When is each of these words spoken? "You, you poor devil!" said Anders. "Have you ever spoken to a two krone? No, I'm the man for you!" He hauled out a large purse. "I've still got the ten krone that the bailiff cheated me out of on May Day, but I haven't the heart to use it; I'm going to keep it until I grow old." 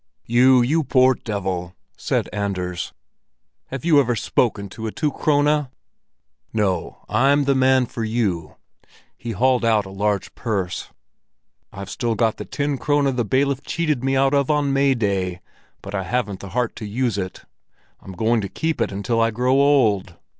"You, 0.25 0.63
you 0.63 0.83
poor 0.83 1.13
devil!" 1.13 1.75
said 1.95 2.27
Anders. 2.33 2.91
"Have 3.67 3.85
you 3.85 3.99
ever 3.99 4.15
spoken 4.15 4.67
to 4.69 4.87
a 4.87 4.91
two 4.91 5.11
krone? 5.11 5.67
No, 6.51 7.05
I'm 7.07 7.43
the 7.43 7.53
man 7.53 7.85
for 7.85 8.03
you!" 8.03 8.55
He 9.15 9.29
hauled 9.33 9.63
out 9.63 9.85
a 9.85 9.91
large 9.91 10.33
purse. 10.33 10.87
"I've 11.71 11.87
still 11.91 12.15
got 12.15 12.37
the 12.37 12.45
ten 12.45 12.79
krone 12.79 13.05
that 13.05 13.15
the 13.15 13.23
bailiff 13.23 13.61
cheated 13.61 14.03
me 14.03 14.15
out 14.15 14.33
of 14.33 14.49
on 14.49 14.73
May 14.73 14.95
Day, 14.95 15.39
but 15.83 15.93
I 15.93 16.01
haven't 16.01 16.39
the 16.39 16.49
heart 16.49 16.75
to 16.77 16.85
use 16.87 17.19
it; 17.19 17.45
I'm 17.99 18.13
going 18.13 18.41
to 18.41 18.49
keep 18.49 18.81
it 18.81 18.91
until 18.91 19.21
I 19.21 19.29
grow 19.29 19.53
old." 19.53 20.15